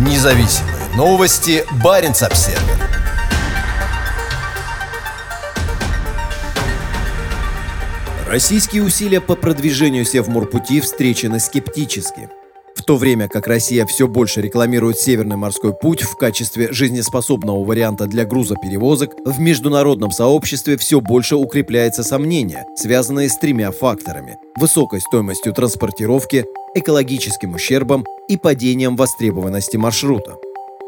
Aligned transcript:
Независимые 0.00 0.96
новости. 0.96 1.62
Барин 1.84 2.12
обсерва 2.12 2.58
Российские 8.26 8.82
усилия 8.82 9.20
по 9.20 9.36
продвижению 9.36 10.06
Севморпути 10.06 10.80
встречены 10.80 11.38
скептически. 11.38 12.30
В 12.74 12.82
то 12.82 12.96
время 12.96 13.28
как 13.28 13.46
Россия 13.46 13.84
все 13.84 14.08
больше 14.08 14.40
рекламирует 14.40 14.98
Северный 14.98 15.36
морской 15.36 15.74
путь 15.74 16.00
в 16.00 16.16
качестве 16.16 16.72
жизнеспособного 16.72 17.62
варианта 17.62 18.06
для 18.06 18.24
грузоперевозок, 18.24 19.10
в 19.26 19.38
международном 19.38 20.12
сообществе 20.12 20.78
все 20.78 21.02
больше 21.02 21.36
укрепляется 21.36 22.02
сомнение, 22.02 22.64
связанные 22.74 23.28
с 23.28 23.36
тремя 23.36 23.70
факторами– 23.70 24.38
высокой 24.58 25.02
стоимостью 25.02 25.52
транспортировки, 25.52 26.46
экологическим 26.74 27.54
ущербом 27.54 28.04
и 28.28 28.36
падением 28.36 28.96
востребованности 28.96 29.76
маршрута. 29.76 30.36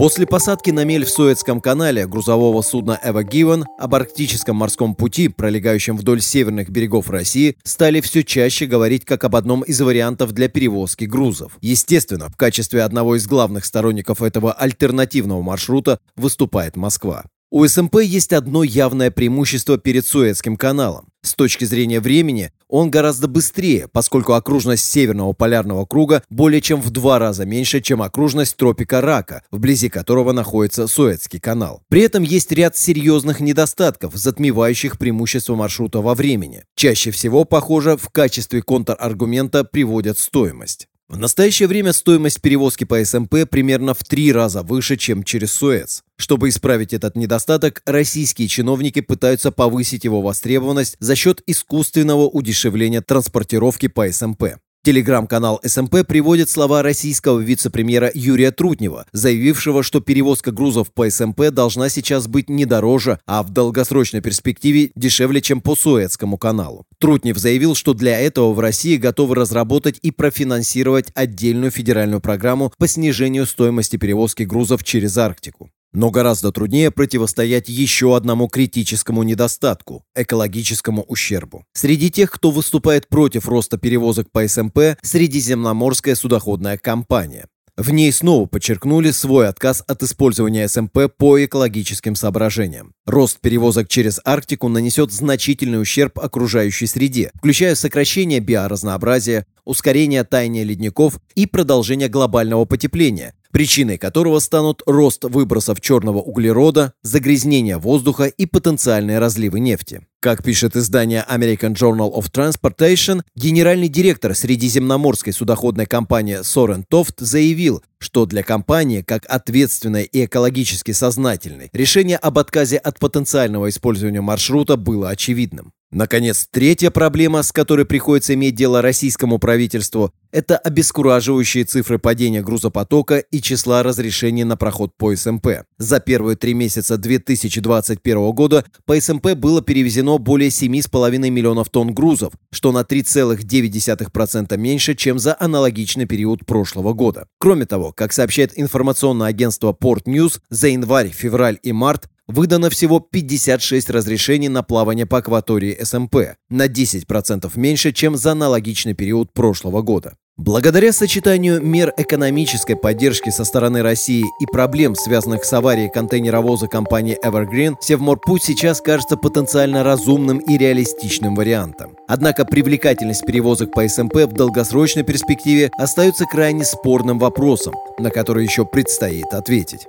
После 0.00 0.26
посадки 0.26 0.70
на 0.70 0.84
мель 0.84 1.04
в 1.04 1.10
Суэцком 1.10 1.60
канале 1.60 2.06
грузового 2.06 2.62
судна 2.62 2.98
«Эва 3.04 3.22
Гивен» 3.22 3.66
об 3.78 3.94
арктическом 3.94 4.56
морском 4.56 4.94
пути, 4.94 5.28
пролегающем 5.28 5.94
вдоль 5.94 6.22
северных 6.22 6.70
берегов 6.70 7.10
России, 7.10 7.58
стали 7.64 8.00
все 8.00 8.24
чаще 8.24 8.64
говорить 8.64 9.04
как 9.04 9.24
об 9.24 9.36
одном 9.36 9.60
из 9.60 9.78
вариантов 9.78 10.32
для 10.32 10.48
перевозки 10.48 11.04
грузов. 11.04 11.58
Естественно, 11.60 12.30
в 12.30 12.36
качестве 12.36 12.82
одного 12.82 13.16
из 13.16 13.26
главных 13.26 13.66
сторонников 13.66 14.22
этого 14.22 14.54
альтернативного 14.54 15.42
маршрута 15.42 15.98
выступает 16.16 16.76
Москва. 16.76 17.24
У 17.52 17.66
СМП 17.66 17.96
есть 17.96 18.32
одно 18.32 18.62
явное 18.62 19.10
преимущество 19.10 19.76
перед 19.76 20.06
Суэцким 20.06 20.56
каналом. 20.56 21.08
С 21.22 21.34
точки 21.34 21.64
зрения 21.64 21.98
времени 21.98 22.52
он 22.68 22.90
гораздо 22.90 23.26
быстрее, 23.26 23.88
поскольку 23.88 24.34
окружность 24.34 24.84
Северного 24.84 25.32
полярного 25.32 25.84
круга 25.84 26.22
более 26.30 26.60
чем 26.60 26.80
в 26.80 26.90
два 26.90 27.18
раза 27.18 27.44
меньше, 27.44 27.80
чем 27.80 28.02
окружность 28.02 28.56
тропика 28.56 29.00
Рака, 29.00 29.42
вблизи 29.50 29.88
которого 29.88 30.30
находится 30.30 30.86
Суэцкий 30.86 31.40
канал. 31.40 31.82
При 31.88 32.02
этом 32.02 32.22
есть 32.22 32.52
ряд 32.52 32.76
серьезных 32.76 33.40
недостатков, 33.40 34.14
затмевающих 34.14 34.96
преимущество 34.96 35.56
маршрута 35.56 36.00
во 36.00 36.14
времени. 36.14 36.62
Чаще 36.76 37.10
всего, 37.10 37.44
похоже, 37.44 37.96
в 37.96 38.10
качестве 38.10 38.62
контраргумента 38.62 39.64
приводят 39.64 40.18
стоимость. 40.18 40.86
В 41.10 41.18
настоящее 41.18 41.66
время 41.66 41.92
стоимость 41.92 42.40
перевозки 42.40 42.84
по 42.84 43.04
СМП 43.04 43.38
примерно 43.50 43.94
в 43.94 44.04
три 44.04 44.30
раза 44.30 44.62
выше, 44.62 44.96
чем 44.96 45.24
через 45.24 45.52
Суэц. 45.54 46.02
Чтобы 46.16 46.48
исправить 46.48 46.92
этот 46.92 47.16
недостаток, 47.16 47.82
российские 47.84 48.46
чиновники 48.46 49.00
пытаются 49.00 49.50
повысить 49.50 50.04
его 50.04 50.22
востребованность 50.22 50.96
за 51.00 51.16
счет 51.16 51.42
искусственного 51.48 52.28
удешевления 52.28 53.02
транспортировки 53.02 53.88
по 53.88 54.08
СМП. 54.08 54.60
Телеграм-канал 54.84 55.60
СМП 55.64 56.06
приводит 56.06 56.48
слова 56.48 56.80
российского 56.80 57.40
вице-премьера 57.40 58.12
Юрия 58.14 58.52
Трутнева, 58.52 59.04
заявившего, 59.10 59.82
что 59.82 60.00
перевозка 60.00 60.52
грузов 60.52 60.92
по 60.92 61.10
СМП 61.10 61.50
должна 61.50 61.88
сейчас 61.88 62.28
быть 62.28 62.48
не 62.48 62.66
дороже, 62.66 63.18
а 63.26 63.42
в 63.42 63.50
долгосрочной 63.50 64.20
перспективе 64.20 64.92
дешевле, 64.94 65.42
чем 65.42 65.60
по 65.60 65.74
Суэцкому 65.74 66.38
каналу. 66.38 66.86
Трутнев 67.00 67.38
заявил, 67.38 67.74
что 67.74 67.94
для 67.94 68.20
этого 68.20 68.52
в 68.52 68.60
России 68.60 68.96
готовы 68.96 69.34
разработать 69.34 69.98
и 70.02 70.10
профинансировать 70.10 71.10
отдельную 71.14 71.70
федеральную 71.70 72.20
программу 72.20 72.72
по 72.76 72.86
снижению 72.86 73.46
стоимости 73.46 73.96
перевозки 73.96 74.42
грузов 74.42 74.84
через 74.84 75.16
Арктику. 75.16 75.70
Но 75.92 76.10
гораздо 76.10 76.52
труднее 76.52 76.90
противостоять 76.92 77.68
еще 77.68 78.16
одному 78.16 78.48
критическому 78.48 79.22
недостатку– 79.24 80.04
экологическому 80.14 81.02
ущербу. 81.02 81.64
Среди 81.72 82.10
тех, 82.10 82.30
кто 82.30 82.50
выступает 82.50 83.08
против 83.08 83.48
роста 83.48 83.76
перевозок 83.76 84.30
по 84.30 84.46
СМП, 84.46 84.78
Средиземноморская 85.02 86.14
судоходная 86.14 86.76
компания. 86.78 87.46
В 87.76 87.90
ней 87.90 88.12
снова 88.12 88.46
подчеркнули 88.46 89.10
свой 89.10 89.48
отказ 89.48 89.82
от 89.86 90.02
использования 90.02 90.68
СМП 90.68 91.08
по 91.16 91.42
экологическим 91.44 92.14
соображениям. 92.14 92.94
Рост 93.06 93.40
перевозок 93.40 93.88
через 93.88 94.20
Арктику 94.24 94.68
нанесет 94.68 95.12
значительный 95.12 95.80
ущерб 95.80 96.18
окружающей 96.18 96.86
среде, 96.86 97.30
включая 97.34 97.74
сокращение 97.74 98.40
биоразнообразия, 98.40 99.46
ускорение 99.64 100.24
таяния 100.24 100.64
ледников 100.64 101.18
и 101.34 101.46
продолжение 101.46 102.08
глобального 102.08 102.64
потепления, 102.64 103.34
причиной 103.52 103.98
которого 103.98 104.38
станут 104.38 104.82
рост 104.86 105.24
выбросов 105.24 105.80
черного 105.80 106.18
углерода, 106.18 106.92
загрязнение 107.02 107.78
воздуха 107.78 108.24
и 108.24 108.46
потенциальные 108.46 109.18
разливы 109.18 109.60
нефти. 109.60 110.02
Как 110.20 110.44
пишет 110.44 110.76
издание 110.76 111.24
American 111.30 111.74
Journal 111.74 112.12
of 112.12 112.30
Transportation, 112.30 113.22
генеральный 113.34 113.88
директор 113.88 114.34
Средиземноморской 114.34 115.32
судоходной 115.32 115.86
компании 115.86 116.40
Сорен 116.42 116.84
Тофт 116.88 117.20
заявил, 117.20 117.82
что 117.98 118.26
для 118.26 118.42
компании, 118.42 119.02
как 119.02 119.24
ответственной 119.26 120.04
и 120.04 120.26
экологически 120.26 120.92
сознательной, 120.92 121.70
решение 121.72 122.18
об 122.18 122.38
отказе 122.38 122.76
от 122.76 122.98
потенциального 122.98 123.68
использования 123.70 124.20
маршрута 124.20 124.76
было 124.76 125.08
очевидным. 125.08 125.72
Наконец, 125.92 126.46
третья 126.48 126.90
проблема, 126.92 127.42
с 127.42 127.50
которой 127.50 127.84
приходится 127.84 128.34
иметь 128.34 128.54
дело 128.54 128.80
российскому 128.80 129.40
правительству, 129.40 130.12
это 130.30 130.56
обескураживающие 130.56 131.64
цифры 131.64 131.98
падения 131.98 132.42
грузопотока 132.42 133.18
и 133.18 133.42
числа 133.42 133.82
разрешений 133.82 134.44
на 134.44 134.56
проход 134.56 134.92
по 134.96 135.14
СМП. 135.14 135.64
За 135.78 135.98
первые 135.98 136.36
три 136.36 136.54
месяца 136.54 136.96
2021 136.96 138.30
года 138.30 138.64
по 138.84 139.00
СМП 139.00 139.32
было 139.34 139.62
перевезено 139.62 140.18
более 140.18 140.50
7,5 140.50 141.28
миллионов 141.28 141.70
тонн 141.70 141.92
грузов, 141.92 142.34
что 142.52 142.70
на 142.70 142.82
3,9% 142.82 144.56
меньше, 144.56 144.94
чем 144.94 145.18
за 145.18 145.36
аналогичный 145.40 146.06
период 146.06 146.46
прошлого 146.46 146.92
года. 146.92 147.26
Кроме 147.38 147.66
того, 147.66 147.92
как 147.92 148.12
сообщает 148.12 148.56
информационное 148.56 149.26
агентство 149.26 149.72
Port 149.72 150.04
News, 150.04 150.38
за 150.50 150.68
январь, 150.68 151.08
февраль 151.08 151.58
и 151.64 151.72
март 151.72 152.08
выдано 152.30 152.70
всего 152.70 153.00
56 153.00 153.90
разрешений 153.90 154.48
на 154.48 154.62
плавание 154.62 155.06
по 155.06 155.18
акватории 155.18 155.78
СМП, 155.82 156.36
на 156.48 156.66
10% 156.66 157.50
меньше, 157.56 157.92
чем 157.92 158.16
за 158.16 158.32
аналогичный 158.32 158.94
период 158.94 159.32
прошлого 159.32 159.82
года. 159.82 160.14
Благодаря 160.42 160.90
сочетанию 160.90 161.60
мер 161.60 161.92
экономической 161.98 162.74
поддержки 162.74 163.28
со 163.28 163.44
стороны 163.44 163.82
России 163.82 164.24
и 164.40 164.46
проблем, 164.46 164.94
связанных 164.94 165.44
с 165.44 165.52
аварией 165.52 165.90
контейнеровоза 165.90 166.66
компании 166.66 167.18
Evergreen, 167.22 167.74
Севморпуть 167.82 168.44
сейчас 168.44 168.80
кажется 168.80 169.18
потенциально 169.18 169.82
разумным 169.84 170.38
и 170.38 170.56
реалистичным 170.56 171.34
вариантом. 171.34 171.94
Однако 172.08 172.46
привлекательность 172.46 173.26
перевозок 173.26 173.72
по 173.72 173.86
СМП 173.86 174.14
в 174.14 174.32
долгосрочной 174.32 175.02
перспективе 175.02 175.70
остается 175.76 176.24
крайне 176.24 176.64
спорным 176.64 177.18
вопросом, 177.18 177.74
на 177.98 178.08
который 178.08 178.44
еще 178.44 178.64
предстоит 178.64 179.34
ответить. 179.34 179.88